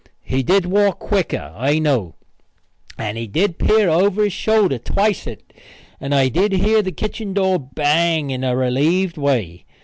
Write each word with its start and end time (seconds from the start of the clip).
He 0.23 0.41
did 0.41 0.65
walk 0.65 0.97
quicker, 0.97 1.53
I 1.55 1.77
know, 1.77 2.15
and 2.97 3.19
he 3.19 3.27
did 3.27 3.59
peer 3.59 3.87
over 3.87 4.23
his 4.23 4.33
shoulder 4.33 4.79
twicet 4.79 5.53
and 5.99 6.15
I 6.15 6.27
did 6.27 6.53
hear 6.53 6.81
the 6.81 6.91
kitchen 6.91 7.35
door 7.35 7.59
bang 7.59 8.31
in 8.31 8.43
a 8.43 8.57
relieved 8.57 9.19
way. 9.19 9.63